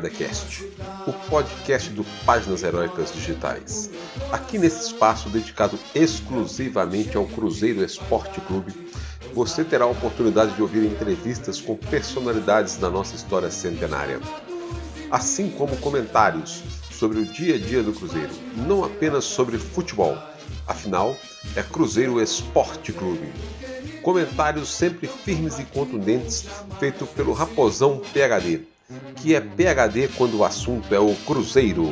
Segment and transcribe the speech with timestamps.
[0.00, 0.66] PegadeCast,
[1.06, 3.90] o podcast do Páginas Heróicas Digitais.
[4.32, 8.72] Aqui nesse espaço dedicado exclusivamente ao Cruzeiro Esporte Clube,
[9.34, 14.20] você terá a oportunidade de ouvir entrevistas com personalidades da nossa história centenária,
[15.10, 20.16] assim como comentários sobre o dia a dia do Cruzeiro, não apenas sobre futebol.
[20.66, 21.14] Afinal,
[21.54, 23.30] é Cruzeiro Esporte Clube.
[24.02, 26.46] Comentários sempre firmes e contundentes,
[26.78, 28.69] feito pelo Raposão PHD,
[29.16, 31.84] que é PHD quando o assunto é o Cruzeiro.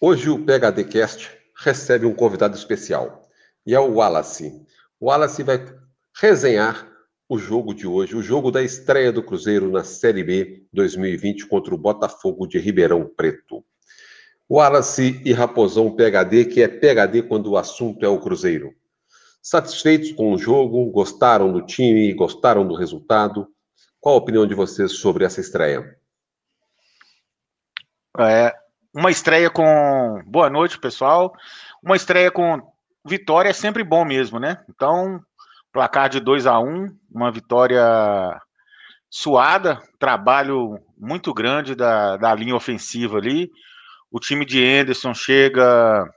[0.00, 3.28] Hoje o PHD Cast recebe um convidado especial,
[3.66, 4.52] e é o Wallace.
[5.00, 5.64] O Wallace vai
[6.20, 6.88] resenhar
[7.28, 11.74] o jogo de hoje, o jogo da estreia do Cruzeiro na Série B 2020 contra
[11.74, 13.64] o Botafogo de Ribeirão Preto.
[14.50, 18.72] Wallace e Raposão PHD, que é PHD quando o assunto é o Cruzeiro.
[19.42, 20.90] Satisfeitos com o jogo?
[20.90, 22.12] Gostaram do time?
[22.14, 23.46] Gostaram do resultado?
[24.00, 25.98] Qual a opinião de vocês sobre essa estreia?
[28.16, 28.54] É,
[28.94, 30.22] uma estreia com.
[30.24, 31.34] Boa noite, pessoal.
[31.82, 32.62] Uma estreia com
[33.04, 34.64] vitória é sempre bom mesmo, né?
[34.68, 35.20] Então,
[35.72, 37.82] placar de 2 a 1 um, uma vitória
[39.10, 43.50] suada, trabalho muito grande da, da linha ofensiva ali.
[44.12, 46.08] O time de Anderson chega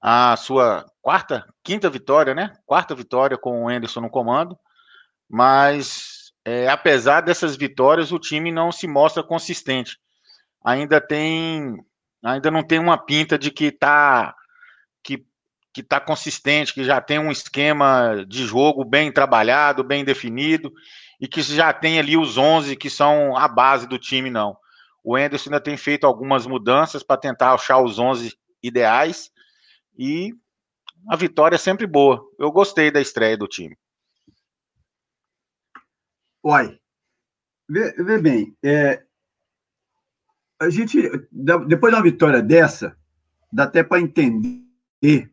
[0.00, 2.52] à sua quarta, quinta vitória, né?
[2.64, 4.56] Quarta vitória com o Anderson no comando.
[5.28, 6.15] Mas
[6.46, 9.98] é, apesar dessas vitórias, o time não se mostra consistente.
[10.64, 11.76] Ainda tem,
[12.24, 14.32] ainda não tem uma pinta de que está
[15.02, 15.26] que,
[15.74, 20.72] que tá consistente, que já tem um esquema de jogo bem trabalhado, bem definido,
[21.20, 24.56] e que já tem ali os 11 que são a base do time, não.
[25.02, 29.32] O Anderson ainda tem feito algumas mudanças para tentar achar os 11 ideais,
[29.98, 30.32] e
[31.10, 32.22] a vitória é sempre boa.
[32.38, 33.76] Eu gostei da estreia do time.
[36.48, 36.80] Olha,
[37.68, 39.04] vê, vê bem, é,
[40.60, 40.96] a gente,
[41.66, 42.96] depois de uma vitória dessa,
[43.52, 45.28] dá até para entender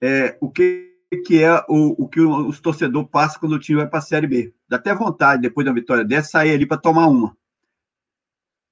[0.00, 0.90] é, o que,
[1.26, 4.26] que é o, o que os torcedores passam quando o time vai para a Série
[4.26, 4.54] B.
[4.66, 7.36] Dá até vontade, depois de uma vitória dessa, sair ali para tomar uma.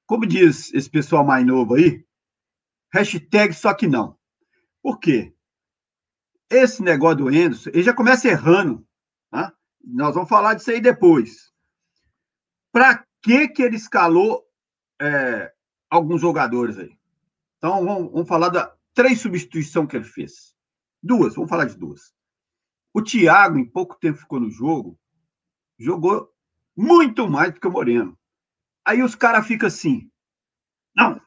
[0.06, 2.06] Como diz esse pessoal mais novo aí,
[2.91, 4.16] hashtag só que não.
[4.83, 5.34] Por quê?
[6.49, 8.83] Esse negócio do Enderson, ele já começa errando.
[9.87, 11.53] Nós vamos falar disso aí depois.
[12.72, 14.45] Para que, que ele escalou
[15.00, 15.53] é,
[15.91, 16.99] alguns jogadores aí?
[17.59, 20.55] Então, vamos, vamos falar da três substituições que ele fez.
[21.03, 22.15] Duas, vamos falar de duas.
[22.93, 24.99] O Thiago, em pouco tempo ficou no jogo,
[25.78, 26.33] jogou
[26.77, 28.19] muito mais do que o Moreno.
[28.84, 30.11] Aí os caras ficam assim:
[30.95, 31.21] não,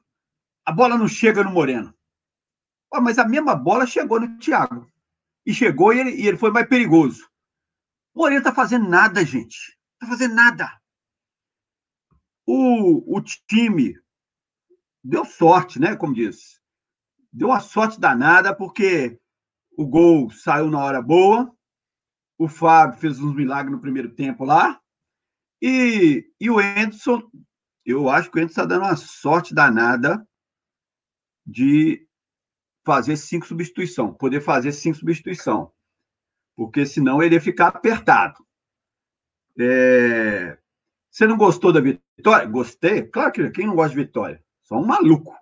[0.65, 1.93] a bola não chega no Moreno.
[3.01, 4.91] mas a mesma bola chegou no Thiago.
[5.45, 7.29] E chegou e ele, e ele foi mais perigoso.
[8.17, 9.77] Moreira tá fazendo nada, gente.
[9.99, 10.81] Tá fazendo nada.
[12.47, 13.95] O, o time
[15.03, 15.95] deu sorte, né?
[15.95, 16.59] Como diz.
[17.31, 19.19] Deu uma sorte danada, porque
[19.77, 21.55] o gol saiu na hora boa.
[22.39, 24.81] O Fábio fez uns milagres no primeiro tempo lá.
[25.61, 27.21] E, e o Anderson,
[27.85, 30.27] eu acho que o Anderson está dando uma sorte danada
[31.45, 32.07] de
[32.83, 35.67] fazer cinco substituições, poder fazer cinco substituições
[36.57, 38.43] porque senão ele ia ficar apertado.
[39.59, 40.57] É...
[41.09, 42.47] Você não gostou da vitória?
[42.47, 43.03] Gostei?
[43.03, 44.43] Claro que quem não gosta de vitória?
[44.63, 45.35] Só um maluco.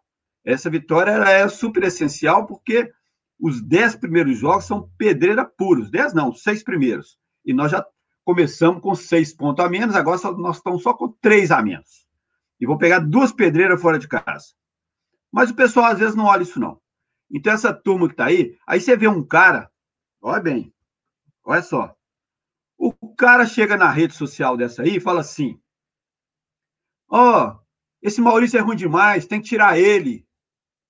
[0.44, 2.92] Essa vitória é super essencial porque
[3.40, 5.90] os dez primeiros jogos são pedreira puros.
[5.90, 7.18] Dez não, seis primeiros.
[7.46, 7.86] E nós já
[8.26, 12.06] começamos com seis pontos a menos, agora nós estamos só com três a menos.
[12.60, 14.48] E vou pegar duas pedreiras fora de casa.
[15.32, 16.80] Mas o pessoal às vezes não olha isso, não.
[17.32, 19.70] Então, essa turma que está aí, aí você vê um cara,
[20.22, 20.75] olha bem,
[21.46, 21.96] Olha só.
[22.78, 25.60] O cara chega na rede social dessa aí e fala assim:
[27.08, 27.60] Ó, oh,
[28.02, 30.26] esse Maurício é ruim demais, tem que tirar ele.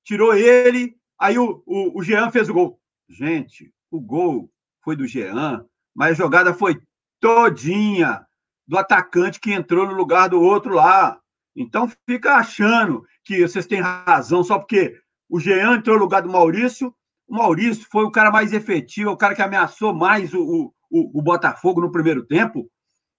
[0.03, 2.79] Tirou ele, aí o, o, o Jean fez o gol.
[3.07, 4.51] Gente, o gol
[4.83, 6.81] foi do Jean, mas a jogada foi
[7.19, 8.25] todinha
[8.67, 11.19] do atacante que entrou no lugar do outro lá.
[11.55, 15.00] Então fica achando que vocês têm razão só porque
[15.30, 16.95] o Jean entrou no lugar do Maurício
[17.27, 21.22] o Maurício foi o cara mais efetivo, o cara que ameaçou mais o, o, o
[21.22, 22.69] Botafogo no primeiro tempo.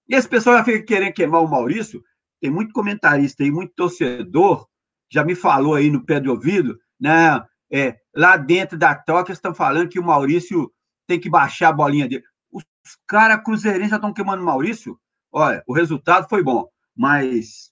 [0.09, 2.03] E esse pessoal já fica querendo queimar o Maurício.
[2.41, 4.67] Tem muito comentarista e muito torcedor
[5.11, 7.43] já me falou aí no pé do ouvido, né?
[7.73, 10.71] É, lá dentro da toca estão falando que o Maurício
[11.07, 12.23] tem que baixar a bolinha dele.
[12.53, 12.65] Os
[13.07, 14.99] caras cruzeirenses já estão queimando o Maurício.
[15.33, 17.71] Olha, o resultado foi bom, mas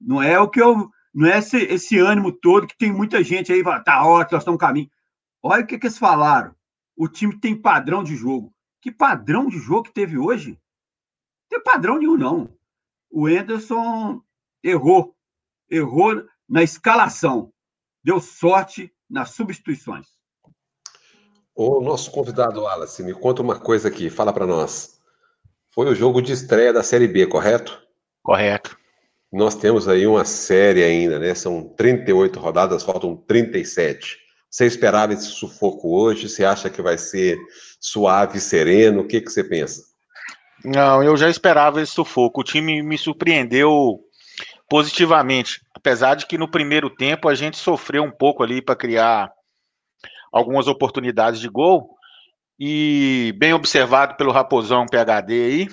[0.00, 0.88] não é o que eu.
[1.14, 4.56] Não é esse, esse ânimo todo que tem muita gente aí, tá ótimo, nós estamos
[4.56, 4.88] no caminho.
[5.46, 6.56] Olha o que, que eles falaram.
[6.96, 8.50] O time tem padrão de jogo.
[8.80, 10.52] Que padrão de jogo que teve hoje?
[10.52, 12.48] Não tem padrão nenhum, não.
[13.10, 14.22] O Enderson
[14.62, 15.14] errou.
[15.70, 17.52] Errou na escalação.
[18.02, 20.06] Deu sorte nas substituições.
[21.54, 24.98] O nosso convidado, Wallace, me conta uma coisa aqui, fala para nós.
[25.74, 27.86] Foi o jogo de estreia da Série B, correto?
[28.22, 28.78] Correto.
[29.30, 31.34] Nós temos aí uma série ainda, né?
[31.34, 34.23] São 38 rodadas, faltam 37.
[34.54, 36.28] Você esperava esse sufoco hoje?
[36.28, 37.36] Você acha que vai ser
[37.80, 39.00] suave, sereno?
[39.00, 39.82] O que, que você pensa?
[40.64, 42.40] Não, eu já esperava esse sufoco.
[42.40, 43.98] O time me surpreendeu
[44.68, 49.32] positivamente, apesar de que no primeiro tempo a gente sofreu um pouco ali para criar
[50.30, 51.90] algumas oportunidades de gol.
[52.56, 55.68] E bem observado pelo Raposão PHD aí,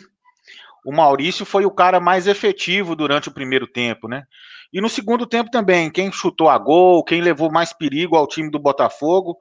[0.84, 4.24] o Maurício foi o cara mais efetivo durante o primeiro tempo, né?
[4.74, 8.50] E no segundo tempo também, quem chutou a gol, quem levou mais perigo ao time
[8.50, 9.38] do Botafogo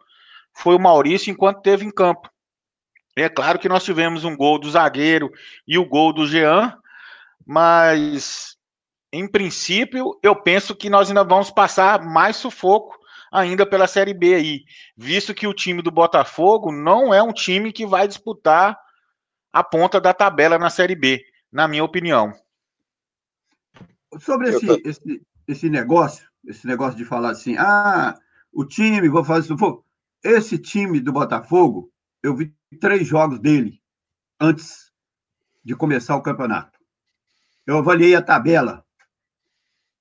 [0.52, 2.28] foi o Maurício enquanto teve em campo.
[3.16, 5.30] É claro que nós tivemos um gol do zagueiro
[5.66, 6.76] e o gol do Jean,
[7.46, 8.56] mas
[9.12, 12.98] em princípio eu penso que nós ainda vamos passar mais sufoco
[13.32, 14.64] ainda pela Série B aí,
[14.96, 18.76] visto que o time do Botafogo não é um time que vai disputar
[19.52, 21.22] a ponta da tabela na Série B,
[21.52, 22.32] na minha opinião.
[24.18, 28.18] Sobre esse, esse, esse negócio, esse negócio de falar assim, ah,
[28.52, 29.84] o time, vou fazer isso,
[30.22, 31.92] esse time do Botafogo,
[32.22, 33.80] eu vi três jogos dele
[34.38, 34.92] antes
[35.64, 36.78] de começar o campeonato.
[37.66, 38.84] Eu avaliei a tabela.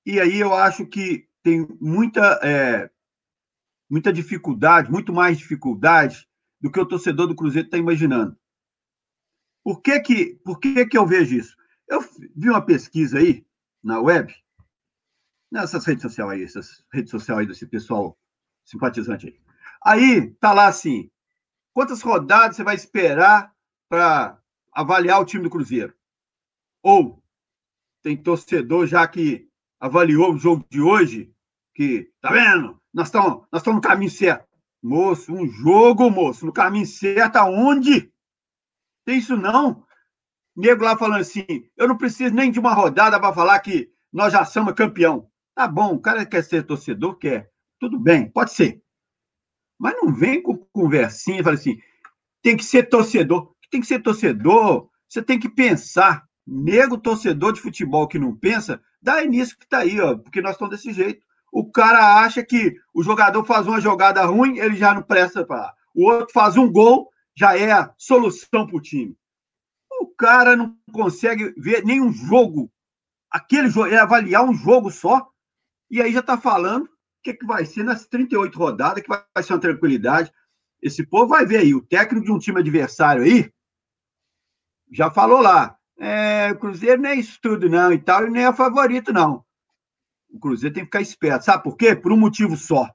[0.06, 2.89] E aí eu acho que tem muita é,
[3.89, 6.27] muita dificuldade, muito mais dificuldade
[6.62, 8.38] do que o torcedor do Cruzeiro está imaginando.
[9.63, 11.55] Por que que, por que que eu vejo isso?
[11.88, 12.01] Eu
[12.35, 13.45] vi uma pesquisa aí
[13.83, 14.33] na web,
[15.51, 18.17] nessas redes sociais aí, essas redes sociais aí desse pessoal
[18.63, 19.39] simpatizante aí.
[19.83, 21.09] Aí tá lá assim,
[21.73, 23.53] quantas rodadas você vai esperar
[23.87, 24.39] para
[24.71, 25.93] avaliar o time do Cruzeiro?
[26.83, 27.21] Ou
[28.01, 29.49] tem torcedor já que
[29.79, 31.33] avaliou o jogo de hoje,
[31.73, 32.79] que tá vendo?
[32.93, 34.47] Nós estamos nós no caminho certo.
[34.81, 38.11] Moço, um jogo, moço, no caminho certo aonde?
[39.05, 39.85] Tem isso não.
[40.59, 41.45] Nego lá falando assim,
[41.77, 45.29] eu não preciso nem de uma rodada para falar que nós já somos campeão.
[45.56, 47.50] Tá bom, o cara quer ser torcedor, quer.
[47.79, 48.81] Tudo bem, pode ser.
[49.79, 51.77] Mas não vem com conversinha fala assim,
[52.41, 53.53] tem que ser torcedor.
[53.71, 56.27] Tem que ser torcedor, você tem que pensar.
[56.45, 60.53] Nego torcedor de futebol que não pensa, dá início que tá aí, ó, porque nós
[60.53, 64.94] estamos desse jeito o cara acha que o jogador faz uma jogada ruim, ele já
[64.94, 65.73] não presta para.
[65.95, 69.15] O outro faz um gol, já é a solução para o time.
[70.00, 72.72] O cara não consegue ver nenhum jogo,
[73.30, 75.30] aquele jogo, é avaliar um jogo só,
[75.90, 76.90] e aí já está falando o
[77.24, 80.31] que, que vai ser nas 38 rodadas, que vai ser uma tranquilidade.
[80.81, 83.51] Esse povo vai ver aí, o técnico de um time adversário aí
[84.92, 85.78] já falou lá.
[86.00, 89.44] É, o Cruzeiro nem é isso tudo, não, e tal, e nem é favorito, não
[90.30, 91.46] o Cruzeiro tem que ficar esperto.
[91.46, 91.96] Sabe por quê?
[91.96, 92.90] Por um motivo só.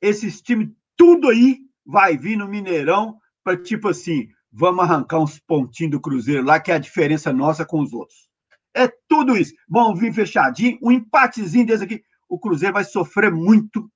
[0.00, 5.92] Esses times, tudo aí vai vir no Mineirão para, tipo assim, vamos arrancar uns pontinhos
[5.92, 8.28] do Cruzeiro lá, que é a diferença nossa com os outros.
[8.74, 9.54] É tudo isso.
[9.68, 12.02] Vão vir fechadinho, um empatezinho desse aqui.
[12.28, 13.90] O Cruzeiro vai sofrer muito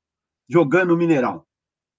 [0.49, 1.45] jogando no Mineirão.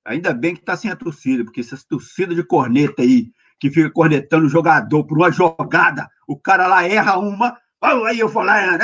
[0.06, 3.92] Ainda bem que tá sem a torcida, porque essas torcidas de corneta aí, que fica
[3.92, 8.78] cornetando o jogador por uma jogada, o cara lá erra uma, aí eu lá,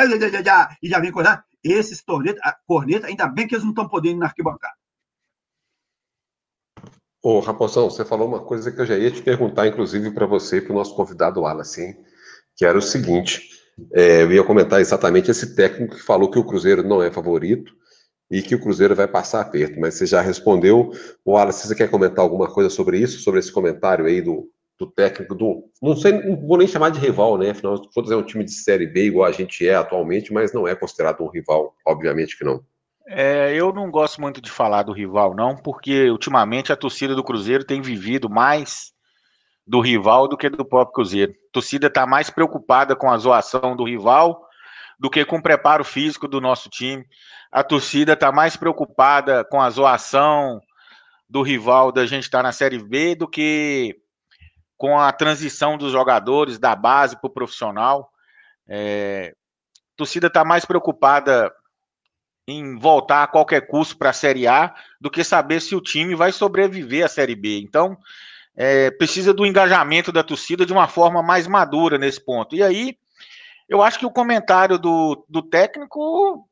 [0.82, 4.20] e já vem coisa esses corneta, corneta, ainda bem que eles não estão podendo ir
[4.20, 4.76] na arquibancada.
[7.24, 10.58] Ô, Raposão, você falou uma coisa que eu já ia te perguntar, inclusive, para você
[10.58, 11.98] e para o nosso convidado Wallace,
[12.54, 13.50] que era o seguinte:
[13.94, 17.74] é, eu ia comentar exatamente esse técnico que falou que o Cruzeiro não é favorito
[18.30, 20.92] e que o Cruzeiro vai passar aperto, mas você já respondeu.
[21.24, 24.86] O Wallace, você quer comentar alguma coisa sobre isso, sobre esse comentário aí do, do
[24.86, 25.64] técnico do.
[25.82, 27.52] Não sei, não vou nem chamar de rival, né?
[27.52, 30.68] Afinal contas, é um time de Série B, igual a gente é atualmente, mas não
[30.68, 32.62] é considerado um rival, obviamente que não.
[33.08, 37.24] É, eu não gosto muito de falar do rival, não, porque ultimamente a torcida do
[37.24, 38.94] Cruzeiro tem vivido mais
[39.68, 41.32] do rival do que do próprio Cruzeiro.
[41.32, 44.42] A torcida está mais preocupada com a zoação do rival
[45.00, 47.06] do que com o preparo físico do nosso time.
[47.52, 50.62] A torcida está mais preocupada com a zoação
[51.30, 53.98] do rival da gente estar tá na Série B do que
[54.78, 58.10] com a transição dos jogadores da base para o profissional.
[58.68, 59.34] É,
[59.94, 61.52] a torcida está mais preocupada
[62.48, 66.16] em voltar a qualquer custo para a Série A do que saber se o time
[66.16, 67.60] vai sobreviver à Série B.
[67.60, 67.98] Então,
[68.56, 72.56] é, precisa do engajamento da torcida de uma forma mais madura nesse ponto.
[72.56, 72.98] E aí,
[73.68, 76.48] eu acho que o comentário do, do técnico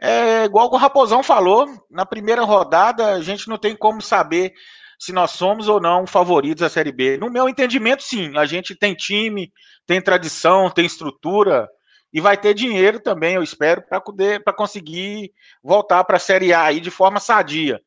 [0.00, 1.66] é igual o Raposão falou.
[1.90, 4.52] Na primeira rodada, a gente não tem como saber
[4.98, 7.18] se nós somos ou não favoritos da Série B.
[7.18, 8.36] No meu entendimento, sim.
[8.36, 9.52] A gente tem time,
[9.86, 11.68] tem tradição, tem estrutura
[12.14, 16.78] e vai ter dinheiro também, eu espero, para conseguir voltar para a Série A aí
[16.78, 17.82] de forma sadia.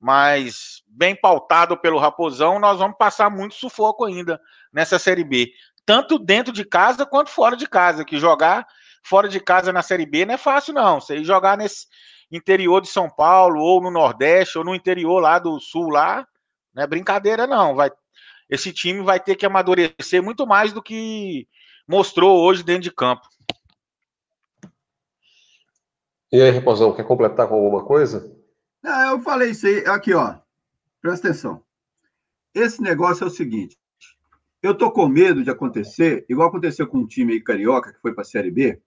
[0.00, 4.40] Mas bem pautado pelo Raposão, nós vamos passar muito sufoco ainda
[4.72, 5.52] nessa Série B.
[5.84, 8.66] Tanto dentro de casa quanto fora de casa, que jogar
[9.02, 10.98] fora de casa na Série B não é fácil, não.
[10.98, 11.86] Você jogar nesse
[12.32, 16.26] interior de São Paulo, ou no Nordeste, ou no interior lá do Sul, lá,
[16.72, 17.74] não é brincadeira, não.
[17.74, 17.90] Vai,
[18.48, 21.46] esse time vai ter que amadurecer muito mais do que
[21.86, 23.28] mostrou hoje dentro de campo.
[26.30, 28.30] E aí, Reposão, quer completar com alguma coisa?
[28.84, 29.84] Ah, eu falei isso aí.
[29.86, 30.34] Aqui, ó.
[31.00, 31.62] Presta atenção.
[32.54, 33.78] Esse negócio é o seguinte.
[34.62, 38.12] Eu tô com medo de acontecer, igual aconteceu com um time aí carioca que foi
[38.12, 38.80] para a Série B,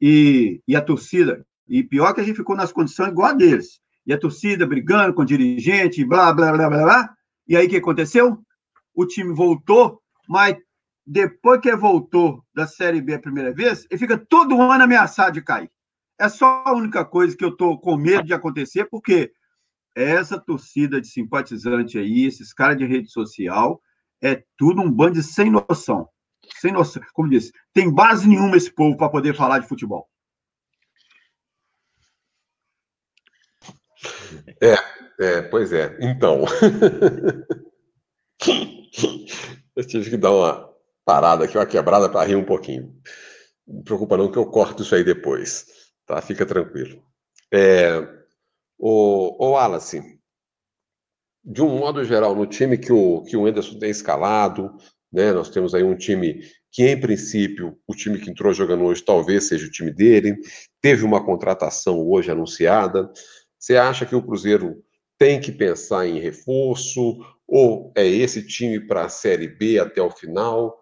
[0.00, 3.80] e, e a torcida, e pior que a gente ficou nas condições igual a deles.
[4.06, 7.14] E a torcida brigando com o dirigente, blá, blá, blá, blá, blá.
[7.46, 8.38] E aí o que aconteceu?
[8.94, 10.56] O time voltou, mas
[11.06, 15.42] depois que voltou da Série B a primeira vez, ele fica todo ano ameaçado de
[15.42, 15.70] cair.
[16.18, 19.32] É só a única coisa que eu estou com medo de acontecer, porque
[19.94, 23.80] essa torcida de simpatizante aí, esses caras de rede social,
[24.22, 26.08] é tudo um bando sem noção.
[26.60, 27.02] Sem noção.
[27.12, 30.08] Como disse, tem base nenhuma esse povo para poder falar de futebol.
[34.60, 34.74] É,
[35.20, 35.96] é, pois é.
[36.00, 36.44] Então.
[39.76, 40.68] eu tive que dar uma
[41.04, 42.94] parada aqui, uma quebrada para rir um pouquinho.
[43.66, 45.66] Não preocupa não que eu corto isso aí depois,
[46.08, 46.20] tá?
[46.22, 47.00] Fica tranquilo.
[47.52, 47.98] É,
[48.78, 50.02] o, o Wallace,
[51.44, 54.74] de um modo geral, no time que o, que o Anderson tem escalado,
[55.12, 56.40] né, nós temos aí um time
[56.72, 60.36] que, em princípio, o time que entrou jogando hoje talvez seja o time dele,
[60.80, 63.10] teve uma contratação hoje anunciada,
[63.58, 64.82] você acha que o Cruzeiro
[65.18, 70.10] tem que pensar em reforço ou é esse time para a Série B até o
[70.10, 70.77] final?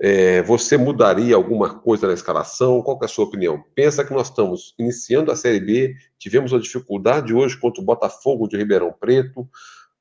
[0.00, 2.82] É, você mudaria alguma coisa na escalação?
[2.82, 3.64] Qual é a sua opinião?
[3.74, 8.46] Pensa que nós estamos iniciando a Série B, tivemos uma dificuldade hoje contra o Botafogo
[8.46, 9.48] de Ribeirão Preto.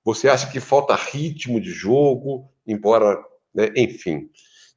[0.04, 3.18] Você acha que falta ritmo de jogo, embora,
[3.54, 4.30] né, enfim,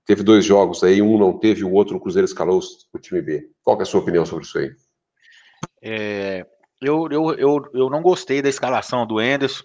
[0.06, 2.60] teve dois jogos aí, um não teve, o outro o Cruzeiro escalou
[2.92, 3.50] o time B.
[3.62, 4.72] Qual é a sua opinião sobre isso aí?
[5.82, 6.46] É,
[6.80, 9.64] eu, eu, eu, eu não gostei da escalação do Enderson.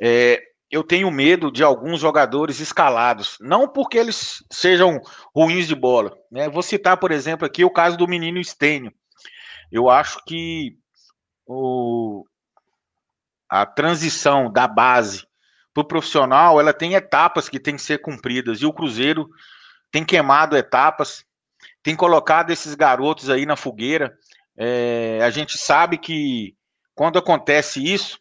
[0.00, 5.00] É, eu tenho medo de alguns jogadores escalados, não porque eles sejam
[5.34, 6.16] ruins de bola.
[6.30, 6.48] Né?
[6.48, 8.92] Vou citar, por exemplo, aqui o caso do menino Stênio.
[9.70, 10.76] Eu acho que
[11.46, 12.24] o,
[13.48, 15.26] a transição da base
[15.72, 19.28] para o profissional ela tem etapas que tem que ser cumpridas, e o Cruzeiro
[19.90, 21.24] tem queimado etapas,
[21.82, 24.16] tem colocado esses garotos aí na fogueira.
[24.58, 26.56] É, a gente sabe que
[26.94, 28.18] quando acontece isso,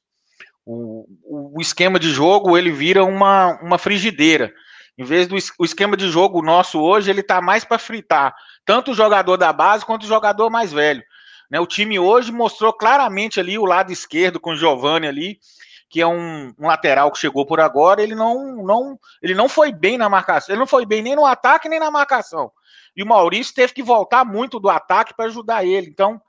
[0.66, 4.52] o, o, esquema de jogo ele vira uma, uma frigideira.
[4.98, 8.34] Em vez do o esquema de jogo nosso hoje, ele está mais para fritar
[8.66, 11.04] tanto o jogador da base quanto o jogador mais velho.
[11.50, 15.40] Né, o time hoje mostrou claramente ali o lado esquerdo com o Giovani ali,
[15.88, 19.72] que é um, um, lateral que chegou por agora, ele não, não, ele não foi
[19.72, 22.52] bem na marcação, ele não foi bem nem no ataque nem na marcação.
[22.98, 25.88] E o Maurício teve que voltar muito do ataque para ajudar ele.
[25.88, 26.20] Então,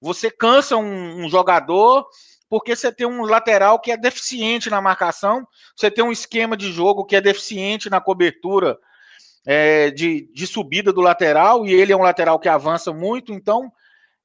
[0.00, 2.06] você cansa um, um jogador
[2.52, 6.70] porque você tem um lateral que é deficiente na marcação, você tem um esquema de
[6.70, 8.78] jogo que é deficiente na cobertura
[9.46, 13.72] é, de, de subida do lateral, e ele é um lateral que avança muito, então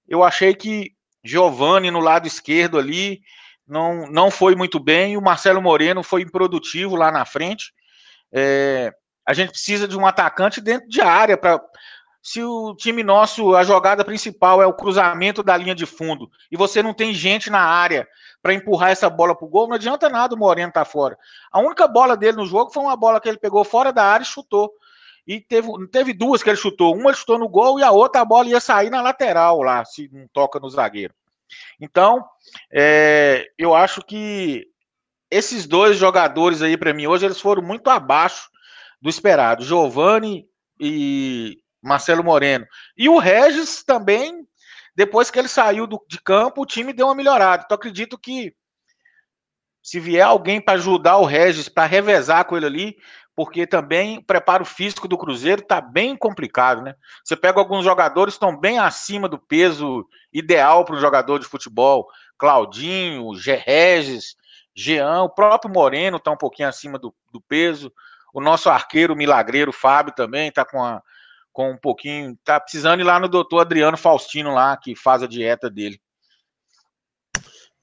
[0.06, 0.92] eu achei que
[1.24, 3.22] Giovani no lado esquerdo ali
[3.66, 7.72] não, não foi muito bem, e o Marcelo Moreno foi improdutivo lá na frente.
[8.34, 8.92] É,
[9.26, 11.62] a gente precisa de um atacante dentro de área para
[12.22, 16.58] se o time nosso, a jogada principal é o cruzamento da linha de fundo e
[16.58, 18.08] você não tem gente na área
[18.42, 21.18] para empurrar essa bola para o gol, não adianta nada o Moreno estar tá fora.
[21.52, 24.24] A única bola dele no jogo foi uma bola que ele pegou fora da área
[24.24, 24.72] e chutou.
[25.26, 26.96] E teve, teve duas que ele chutou.
[26.96, 30.10] Uma chutou no gol e a outra a bola ia sair na lateral lá, se
[30.12, 31.14] não toca no zagueiro.
[31.80, 32.24] Então,
[32.72, 34.66] é, eu acho que
[35.30, 38.50] esses dois jogadores aí, para mim, hoje, eles foram muito abaixo
[39.02, 39.64] do esperado.
[39.66, 40.48] Giovani
[40.80, 42.66] e Marcelo Moreno.
[42.98, 44.48] E o Regis também,
[44.96, 47.64] depois que ele saiu do, de campo, o time deu uma melhorada.
[47.66, 48.54] Então acredito que
[49.82, 52.98] se vier alguém para ajudar o Regis, para revezar com ele ali,
[53.38, 56.96] porque também o preparo físico do Cruzeiro está bem complicado, né?
[57.24, 61.46] Você pega alguns jogadores que estão bem acima do peso ideal para um jogador de
[61.46, 62.08] futebol.
[62.38, 64.36] Claudinho, G Regis,
[64.76, 67.94] Jean, o próprio Moreno está um pouquinho acima do, do peso.
[68.34, 71.02] O nosso arqueiro milagreiro Fábio também está com a,
[71.58, 72.38] com um pouquinho.
[72.46, 76.00] Tá precisando ir lá no doutor Adriano Faustino lá, que faz a dieta dele.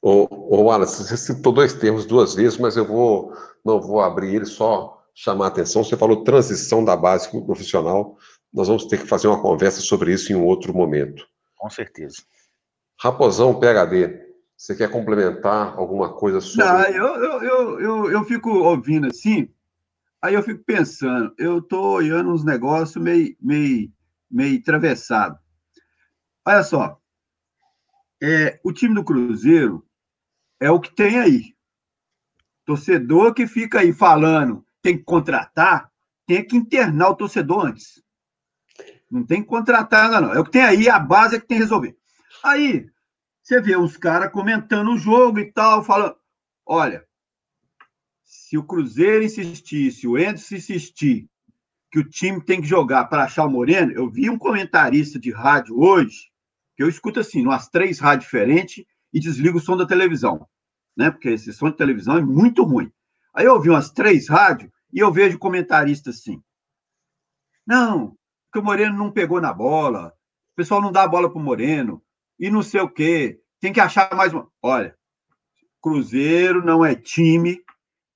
[0.00, 3.32] Ô, ô Wallace, você citou dois termos duas vezes, mas eu vou
[3.64, 5.82] não vou abrir ele, só chamar a atenção.
[5.82, 8.16] Você falou transição da base para o profissional.
[8.52, 11.26] nós vamos ter que fazer uma conversa sobre isso em um outro momento.
[11.56, 12.22] Com certeza.
[13.00, 14.20] Raposão PHD,
[14.56, 16.64] você quer complementar alguma coisa sobre.
[16.64, 19.48] Não, eu, eu, eu, eu, eu fico ouvindo assim,
[20.24, 23.92] aí eu fico pensando, eu estou olhando uns negócios meio, meio,
[24.30, 25.38] meio atravessado.
[26.46, 26.98] Olha só,
[28.22, 29.86] é, o time do Cruzeiro
[30.58, 31.54] é o que tem aí.
[32.64, 35.92] Torcedor que fica aí falando tem que contratar,
[36.26, 38.02] tem que internar o torcedor antes.
[39.10, 40.32] Não tem que contratar, não.
[40.32, 41.94] É o que tem aí, a base é que tem que resolver.
[42.42, 42.88] Aí,
[43.42, 46.16] você vê uns caras comentando o jogo e tal, falando:
[46.64, 47.06] olha,
[48.34, 51.28] se o Cruzeiro insistir, se o Enzo insistir
[51.88, 55.30] que o time tem que jogar para achar o Moreno, eu vi um comentarista de
[55.30, 56.32] rádio hoje,
[56.76, 60.48] que eu escuto assim, umas três rádios diferentes, e desligo o som da televisão,
[60.96, 61.12] né?
[61.12, 62.90] Porque esse som de televisão é muito ruim.
[63.32, 66.42] Aí eu ouvi umas três rádios e eu vejo comentarista assim.
[67.64, 71.40] Não, porque o Moreno não pegou na bola, o pessoal não dá a bola para
[71.40, 72.02] o Moreno,
[72.36, 73.40] e não sei o quê.
[73.60, 74.50] Tem que achar mais uma.
[74.60, 74.98] Olha,
[75.80, 77.63] Cruzeiro não é time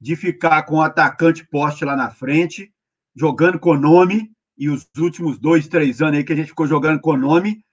[0.01, 2.73] de ficar com o atacante poste lá na frente,
[3.15, 7.01] jogando com nome, e os últimos dois, três anos aí que a gente ficou jogando
[7.01, 7.65] com nome,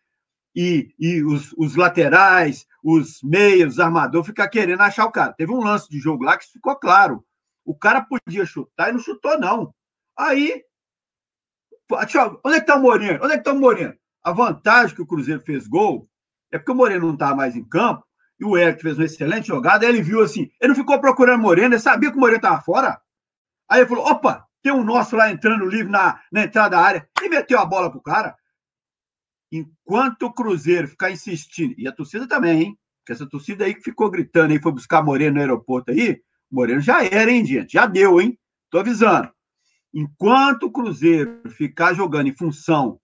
[0.56, 5.34] e, e os, os laterais, os meios, os armadores, ficar querendo achar o cara.
[5.34, 7.26] Teve um lance de jogo lá que ficou claro.
[7.66, 9.74] O cara podia chutar e não chutou, não.
[10.18, 10.64] Aí.
[11.92, 13.20] Onde é que tá o Moreno?
[13.24, 13.96] Onde é que tá o Moreno?
[14.24, 16.08] A vantagem que o Cruzeiro fez gol
[16.52, 18.05] é porque o Moreno não estava mais em campo
[18.40, 19.86] e o Eric fez uma excelente jogada.
[19.86, 23.02] Ele viu assim, ele não ficou procurando Moreno, ele sabia que o Moreno estava fora.
[23.70, 27.10] Aí ele falou: opa, tem um nosso lá entrando livre na, na entrada da área
[27.22, 28.36] e meteu a bola pro cara.
[29.52, 32.80] Enquanto o Cruzeiro ficar insistindo, e a torcida também, hein?
[33.00, 36.20] Porque essa torcida aí que ficou gritando aí, foi buscar Moreno no aeroporto aí,
[36.52, 37.74] Moreno já era, hein, gente?
[37.74, 38.38] Já deu, hein?
[38.70, 39.32] Tô avisando.
[39.94, 43.00] Enquanto o Cruzeiro ficar jogando em função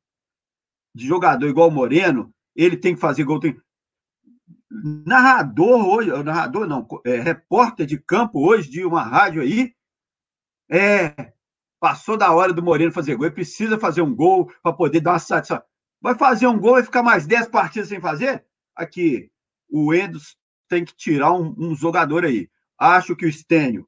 [0.93, 3.39] de jogador igual o Moreno, ele tem que fazer gol.
[3.39, 3.55] Tem...
[5.05, 9.73] Narrador hoje, narrador não, é, repórter de campo hoje de uma rádio aí,
[10.69, 11.33] é,
[11.79, 15.11] passou da hora do Moreno fazer gol, ele precisa fazer um gol para poder dar
[15.11, 15.65] uma satisfação.
[16.01, 18.45] Vai fazer um gol e ficar mais 10 partidas sem fazer?
[18.75, 19.29] Aqui,
[19.69, 20.37] o Endos
[20.69, 22.49] tem que tirar um, um jogador aí.
[22.79, 23.87] Acho que o Stênio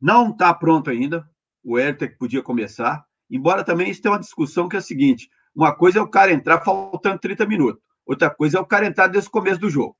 [0.00, 1.28] não está pronto ainda.
[1.62, 3.06] O Herter que podia começar.
[3.30, 6.32] Embora também isso tenha uma discussão que é a seguinte: uma coisa é o cara
[6.32, 9.96] entrar faltando 30 minutos, outra coisa é o cara entrar desde o começo do jogo.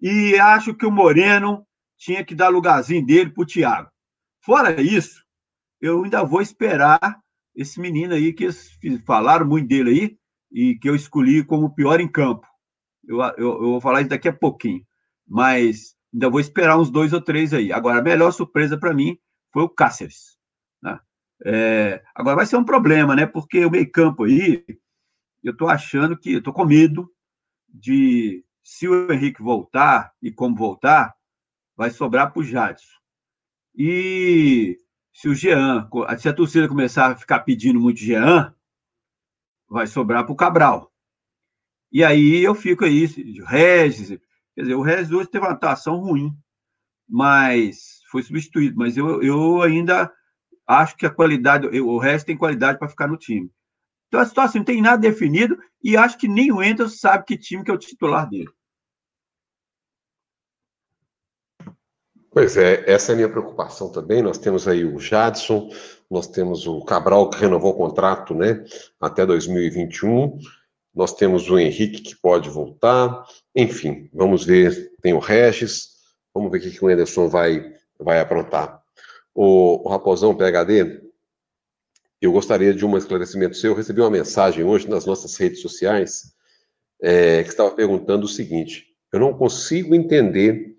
[0.00, 3.90] E acho que o Moreno tinha que dar lugarzinho dele para o Thiago.
[4.44, 5.22] Fora isso,
[5.80, 7.20] eu ainda vou esperar
[7.54, 8.48] esse menino aí que
[9.06, 10.18] falaram muito dele aí
[10.50, 12.46] e que eu escolhi como pior em campo.
[13.06, 14.84] Eu, eu, eu vou falar isso daqui a pouquinho,
[15.26, 17.72] mas ainda vou esperar uns dois ou três aí.
[17.72, 19.18] Agora, a melhor surpresa para mim
[19.52, 20.36] foi o Cáceres.
[20.82, 20.98] Né?
[21.44, 23.26] É, agora vai ser um problema, né?
[23.26, 24.64] Porque o meio-campo aí,
[25.42, 27.10] eu estou achando que, eu estou com medo
[27.68, 31.14] de, se o Henrique voltar e como voltar,
[31.76, 32.86] vai sobrar para o Jadson.
[33.74, 34.78] E
[35.12, 38.54] se o Jean, se a torcida começar a ficar pedindo muito Jean,
[39.68, 40.92] vai sobrar para o Cabral.
[41.90, 43.06] E aí eu fico aí,
[43.46, 44.08] Regis,
[44.54, 46.34] quer dizer, o Regis hoje teve uma atuação ruim,
[47.08, 48.76] mas foi substituído.
[48.76, 50.12] Mas eu, eu ainda
[50.66, 53.50] acho que a qualidade, o resto tem qualidade para ficar no time.
[54.12, 57.34] Então a situação não tem nada definido e acho que nem o Enzo sabe que
[57.34, 58.50] time que é o titular dele.
[62.30, 64.20] Pois é, essa é a minha preocupação também.
[64.20, 65.70] Nós temos aí o Jadson,
[66.10, 68.62] nós temos o Cabral que renovou o contrato, né,
[69.00, 70.38] até 2021.
[70.94, 73.24] Nós temos o Henrique que pode voltar.
[73.56, 74.92] Enfim, vamos ver.
[75.00, 75.88] Tem o Regis.
[76.34, 78.82] Vamos ver o que o Anderson vai, vai aprontar.
[79.34, 81.01] O, o Raposão PHD,
[82.22, 83.72] eu gostaria de um esclarecimento seu.
[83.72, 86.32] Eu recebi uma mensagem hoje nas nossas redes sociais
[87.02, 90.76] é, que estava perguntando o seguinte: eu não consigo entender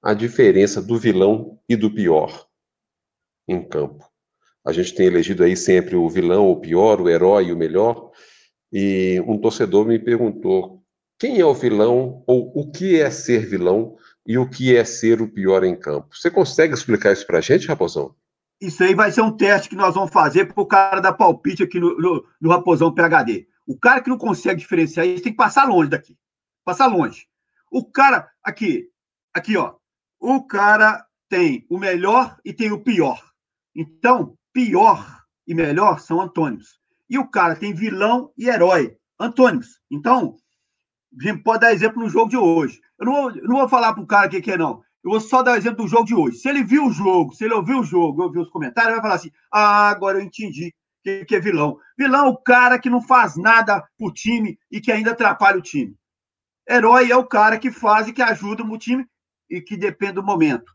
[0.00, 2.46] a diferença do vilão e do pior
[3.48, 4.04] em campo.
[4.64, 8.12] A gente tem elegido aí sempre o vilão, o pior, o herói o melhor.
[8.72, 10.82] E um torcedor me perguntou
[11.18, 15.20] quem é o vilão ou o que é ser vilão e o que é ser
[15.20, 16.08] o pior em campo.
[16.12, 18.14] Você consegue explicar isso para a gente, Raposão?
[18.60, 21.62] Isso aí vai ser um teste que nós vamos fazer para o cara dar palpite
[21.62, 23.46] aqui no, no, no Raposão PHD.
[23.66, 26.16] O cara que não consegue diferenciar isso tem que passar longe daqui.
[26.64, 27.26] Passar longe.
[27.70, 28.88] O cara, aqui,
[29.32, 29.74] aqui, ó.
[30.20, 33.20] O cara tem o melhor e tem o pior.
[33.74, 36.78] Então, pior e melhor são antônimos.
[37.10, 39.80] E o cara tem vilão e herói, antônimos.
[39.90, 40.36] Então,
[41.18, 42.80] a gente pode dar exemplo no jogo de hoje.
[42.98, 44.82] Eu não vou, não vou falar para o cara o que, que é, não.
[45.04, 46.38] Eu vou só dar exemplo do jogo de hoje.
[46.38, 49.14] Se ele viu o jogo, se ele ouviu o jogo, ouviu os comentários, vai falar
[49.16, 51.78] assim: ah, agora eu entendi que, que é vilão.
[51.96, 55.62] Vilão é o cara que não faz nada pro time e que ainda atrapalha o
[55.62, 55.94] time.
[56.66, 59.06] Herói é o cara que faz e que ajuda o time
[59.50, 60.72] e que depende do momento.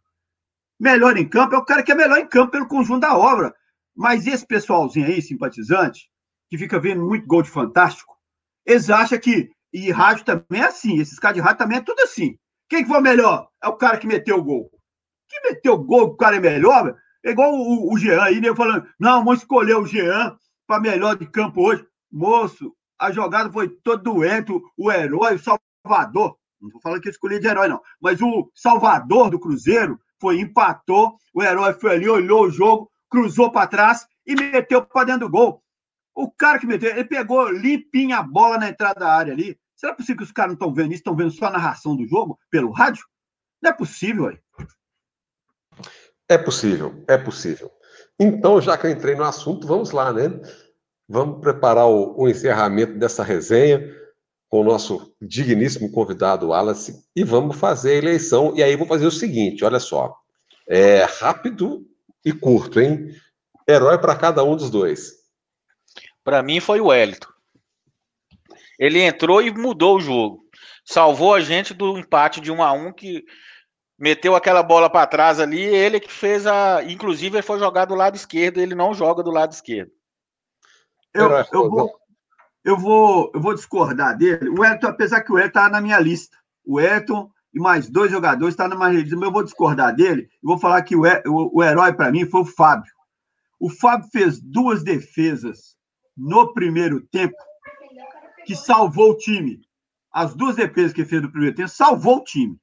[0.79, 3.53] Melhor em campo é o cara que é melhor em campo pelo conjunto da obra.
[3.95, 6.07] Mas esse pessoalzinho aí, simpatizante,
[6.49, 8.15] que fica vendo muito gol de fantástico,
[8.63, 9.49] eles acham que.
[9.71, 12.37] E rádio também é assim, esses caras de rádio também é tudo assim.
[12.69, 13.49] Quem que foi melhor?
[13.61, 14.69] É o cara que meteu o gol.
[15.27, 18.55] Que meteu o gol, o cara é melhor, é igual o, o Jean aí, né?
[18.55, 21.85] Falando, não, vamos escolher o Jean para melhor de campo hoje.
[22.11, 26.37] Moço, a jogada foi todo doente, o herói, o Salvador.
[26.61, 27.81] Não estou falando que eu escolhi de herói, não.
[28.01, 33.51] Mas o Salvador do Cruzeiro foi, empatou, o herói foi ali, olhou o jogo, cruzou
[33.51, 35.63] para trás e meteu para dentro do gol.
[36.13, 39.57] O cara que meteu, ele pegou limpinha a bola na entrada da área ali.
[39.79, 40.99] Será possível que os caras não estão vendo isso?
[40.99, 43.01] Estão vendo só a narração do jogo pelo rádio?
[43.61, 44.37] Não é possível, aí.
[46.27, 47.71] É possível, é possível.
[48.19, 50.37] Então, já que eu entrei no assunto, vamos lá, né?
[51.07, 53.81] Vamos preparar o, o encerramento dessa resenha
[54.49, 58.53] com o nosso digníssimo convidado Wallace e vamos fazer a eleição.
[58.57, 60.13] E aí vou fazer o seguinte: olha só,
[60.67, 61.87] é rápido
[62.25, 63.15] e curto, hein?
[63.65, 65.13] Herói para cada um dos dois.
[66.21, 67.38] Para mim foi o Wellington.
[68.79, 70.39] Ele entrou e mudou o jogo.
[70.85, 73.25] Salvou a gente do empate de um a um que
[73.99, 76.81] meteu aquela bola para trás ali, ele que fez a.
[76.83, 79.91] Inclusive, ele foi jogar do lado esquerdo, ele não joga do lado esquerdo.
[81.13, 81.99] Eu, eu, vou,
[82.63, 84.49] eu, vou, eu vou discordar dele.
[84.49, 86.37] O Elton, apesar que o Elton está na minha lista.
[86.65, 89.93] O Elton e mais dois jogadores estão tá na minha lista, mas eu vou discordar
[89.93, 90.29] dele.
[90.41, 92.91] Eu vou falar que o, o, o herói para mim foi o Fábio.
[93.59, 95.75] O Fábio fez duas defesas
[96.15, 97.35] no primeiro tempo
[98.49, 99.61] que salvou o time.
[100.11, 102.59] As duas defesas que fez no primeiro tempo salvou o time.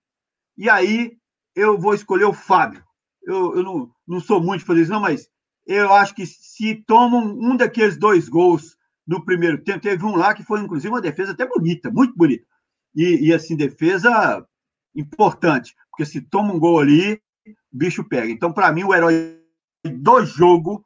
[0.59, 1.17] E aí
[1.55, 2.83] eu vou escolher o Fábio.
[3.23, 5.29] Eu, eu não, não sou muito de fazer isso, não, mas
[5.65, 10.35] eu acho que se tomam um daqueles dois gols no primeiro tempo, teve um lá
[10.35, 12.45] que foi, inclusive, uma defesa até bonita, muito bonita.
[12.93, 14.45] E, e assim, defesa
[14.93, 17.15] importante, porque se toma um gol ali,
[17.47, 18.29] o bicho pega.
[18.29, 19.41] Então, para mim, o herói
[19.85, 20.85] do jogo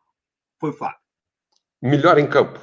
[0.58, 0.98] foi o Fábio.
[1.80, 2.60] Melhor em campo.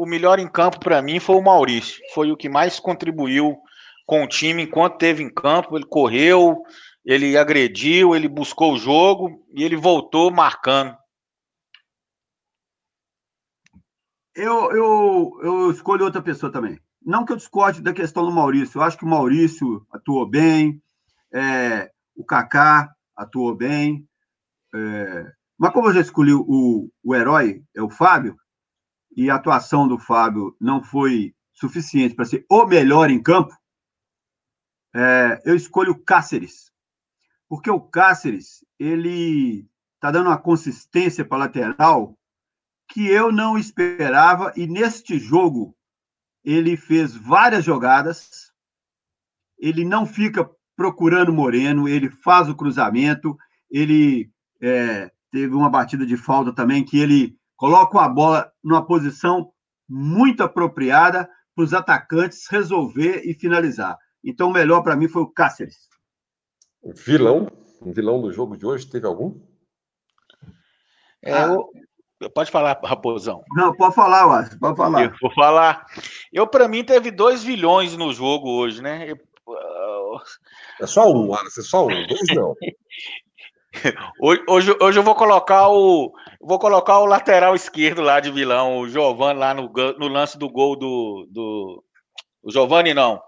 [0.00, 2.00] O melhor em campo para mim foi o Maurício.
[2.14, 3.58] Foi o que mais contribuiu
[4.06, 5.76] com o time enquanto teve em campo.
[5.76, 6.62] Ele correu,
[7.04, 10.96] ele agrediu, ele buscou o jogo e ele voltou marcando.
[14.34, 16.80] Eu, eu, eu escolho outra pessoa também.
[17.04, 18.78] Não que eu discorde da questão do Maurício.
[18.78, 20.82] Eu acho que o Maurício atuou bem,
[21.30, 24.08] é, o Kaká atuou bem.
[24.74, 28.39] É, mas como eu já escolhi o, o herói, é o Fábio,
[29.20, 33.54] e a atuação do Fábio não foi suficiente para ser o melhor em campo,
[34.94, 36.72] é, eu escolho o Cáceres,
[37.46, 42.18] porque o Cáceres ele está dando uma consistência para lateral
[42.88, 45.76] que eu não esperava e neste jogo
[46.42, 48.50] ele fez várias jogadas,
[49.58, 53.36] ele não fica procurando Moreno, ele faz o cruzamento,
[53.70, 59.52] ele é, teve uma batida de falta também que ele coloca a bola numa posição
[59.86, 63.98] muito apropriada para os atacantes resolver e finalizar.
[64.24, 65.76] Então, o melhor para mim foi o Cáceres.
[66.82, 67.48] Vilão?
[67.82, 69.38] Um vilão do jogo de hoje, teve algum?
[71.22, 71.48] É, ah.
[71.48, 72.30] eu...
[72.34, 73.42] Pode falar, Raposão.
[73.54, 75.04] Não, pode falar, Waz, pode falar.
[75.04, 75.86] Eu vou falar.
[76.32, 79.10] Eu, para mim, teve dois vilões no jogo hoje, né?
[79.10, 79.18] Eu...
[80.80, 82.54] É só um, Wallace, é só um, dois não.
[84.20, 88.78] Hoje, hoje, hoje, eu vou colocar o vou colocar o lateral esquerdo lá de vilão,
[88.78, 91.84] o Giovanni lá no, no lance do gol do, do
[92.42, 93.20] o Giovanni não,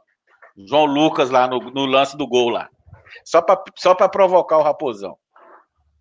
[0.57, 2.69] João Lucas lá no, no lance do gol lá.
[3.25, 5.17] Só para só provocar o Raposão.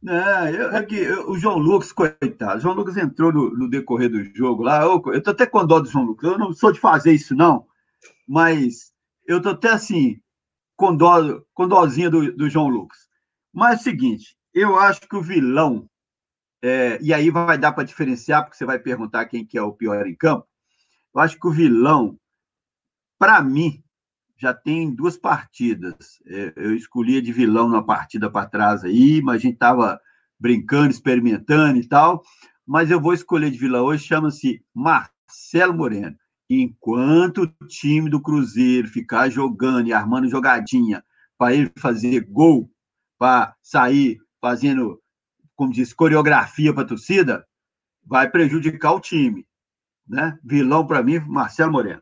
[0.08, 4.10] É, eu, é que eu, o João Lucas, coitado, João Lucas entrou no, no decorrer
[4.10, 4.82] do jogo lá.
[4.82, 6.32] Eu, eu tô até com dó do João Lucas.
[6.32, 7.65] Eu não sou de fazer isso, não,
[8.28, 8.91] mas
[9.28, 10.19] eu tô até assim,
[10.76, 12.97] com dó, com dózinha do, do João Lucas.
[13.54, 15.88] Mas é o seguinte, eu acho que o vilão,
[16.62, 19.74] é, e aí vai dar para diferenciar, porque você vai perguntar quem que é o
[19.74, 20.47] pior em campo.
[21.13, 22.17] Eu acho que o vilão,
[23.19, 23.84] para mim,
[24.38, 26.19] já tem duas partidas.
[26.26, 30.00] É, eu escolhia de vilão numa partida para trás aí, mas a gente estava
[30.39, 32.24] brincando, experimentando e tal.
[32.65, 36.15] Mas eu vou escolher de vilão hoje, chama-se Marcelo Moreno.
[36.50, 41.04] Enquanto o time do Cruzeiro ficar jogando e armando jogadinha
[41.38, 42.69] para ele fazer gol,
[43.17, 45.00] para sair fazendo,
[45.62, 47.47] como diz, coreografia para a torcida,
[48.04, 49.47] vai prejudicar o time.
[50.08, 50.36] Né?
[50.43, 52.02] Vilão para mim, Marcelo Moreno.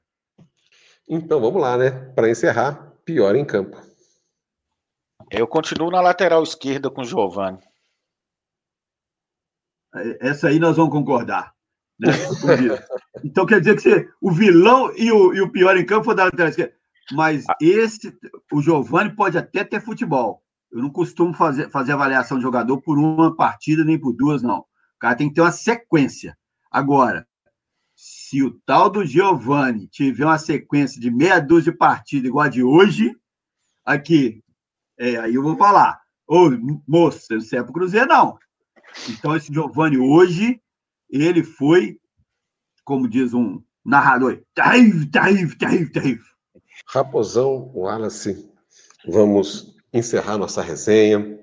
[1.10, 1.91] Então vamos lá, né?
[2.15, 3.76] Para encerrar, pior em campo.
[5.30, 7.60] Eu continuo na lateral esquerda com o Giovani.
[10.22, 11.54] Essa aí nós vamos concordar.
[12.00, 12.13] Né?
[13.26, 16.15] Então quer dizer que você, o vilão e o, e o pior em campo foi
[16.15, 16.74] da lateral esquerda.
[17.12, 17.58] Mas ah.
[17.60, 18.17] esse,
[18.54, 20.41] o Giovani pode até ter futebol.
[20.71, 24.60] Eu não costumo fazer, fazer avaliação de jogador por uma partida nem por duas, não.
[24.60, 26.38] O cara tem que ter uma sequência.
[26.71, 27.27] Agora,
[27.95, 32.49] se o tal do Giovani tiver uma sequência de meia dúzia de partidas igual a
[32.49, 33.15] de hoje,
[33.84, 34.43] aqui,
[34.97, 35.99] é, aí eu vou falar.
[36.27, 36.49] Ô,
[36.88, 38.38] moço, você serve Cruzeiro, não.
[39.10, 40.62] Então, esse Giovani hoje,
[41.10, 41.99] ele foi,
[42.84, 46.25] como diz um narrador, terrível, terrível, terrível, terrível.
[46.88, 48.49] Raposão, Wallace,
[49.08, 51.39] vamos encerrar nossa resenha,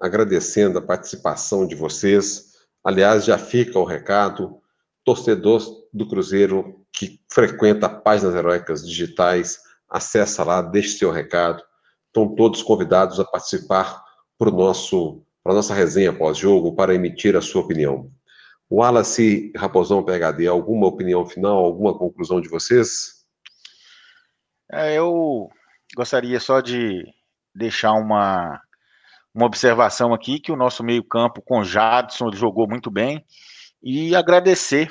[0.00, 2.52] agradecendo a participação de vocês.
[2.82, 4.60] Aliás, já fica o recado,
[5.04, 11.62] torcedor do Cruzeiro que frequenta páginas heróicas digitais, acessa lá, deixe seu recado.
[12.06, 14.02] Estão todos convidados a participar
[14.38, 18.10] para nosso para nossa resenha pós-jogo, para emitir a sua opinião.
[18.70, 23.26] Wallace Raposão PHD, alguma opinião final, alguma conclusão de vocês?
[24.72, 25.50] É, eu
[25.94, 27.04] gostaria só de
[27.54, 28.60] deixar uma,
[29.34, 33.24] uma observação aqui, que o nosso meio-campo com Jadson jogou muito bem,
[33.82, 34.88] e agradecer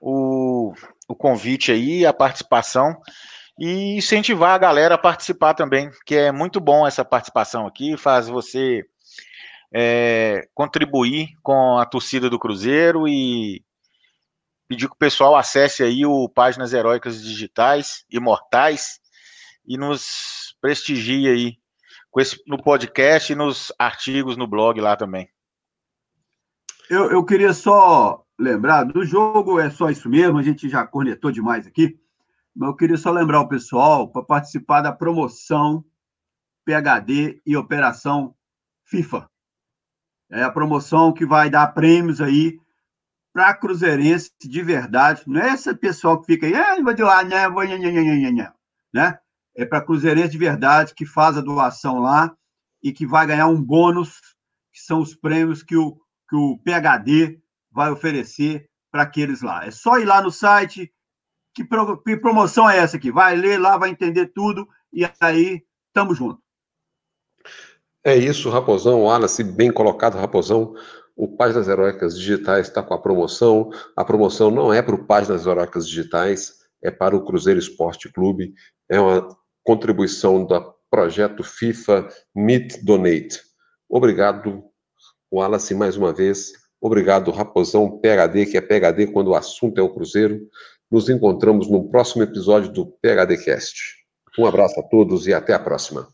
[0.00, 0.72] o,
[1.08, 2.94] o convite aí, a participação,
[3.58, 8.28] e incentivar a galera a participar também, que é muito bom essa participação aqui, faz
[8.28, 8.84] você
[9.72, 13.64] é, contribuir com a torcida do Cruzeiro e
[14.68, 18.98] pedir que o pessoal acesse aí o Páginas Heróicas Digitais, Imortais,
[19.66, 21.56] e nos prestigie aí
[22.20, 25.28] esse, no podcast e nos artigos no blog lá também.
[26.88, 31.32] Eu, eu queria só lembrar, do jogo é só isso mesmo, a gente já cornetou
[31.32, 31.98] demais aqui,
[32.54, 35.84] mas eu queria só lembrar o pessoal para participar da promoção
[36.64, 38.34] PHD e Operação
[38.84, 39.28] FIFA.
[40.30, 42.58] É a promoção que vai dar prêmios aí
[43.32, 45.22] para cruzeirense de verdade.
[45.26, 47.48] Não é esse pessoal que fica aí, ah, vou doar, né?
[47.48, 47.62] Vou,
[48.92, 49.18] né?
[49.56, 52.36] É para cruzeirense de verdade que faz a doação lá
[52.82, 54.20] e que vai ganhar um bônus,
[54.72, 55.96] que são os prêmios que o,
[56.28, 57.40] que o PHD
[57.72, 59.64] vai oferecer para aqueles lá.
[59.66, 60.92] É só ir lá no site.
[61.54, 63.10] Que, pro, que promoção é essa aqui?
[63.10, 66.38] Vai ler lá, vai entender tudo e aí tamo junto.
[68.04, 69.04] É isso, Raposão.
[69.04, 70.74] Wallace, bem colocado, Raposão.
[71.16, 73.70] O Páginas Heróicas Digitais está com a promoção.
[73.96, 78.52] A promoção não é para o Páginas Heróicas Digitais, é para o Cruzeiro Esporte Clube.
[78.88, 79.26] É uma
[79.66, 83.40] contribuição do projeto FIFA Meet Donate.
[83.88, 84.62] Obrigado,
[85.30, 86.52] Wallace, mais uma vez.
[86.80, 90.40] Obrigado, Raposão PHD, que é PHD quando o assunto é o Cruzeiro.
[90.88, 93.74] Nos encontramos no próximo episódio do PHD Cast.
[94.38, 96.06] Um abraço a todos e até a próxima.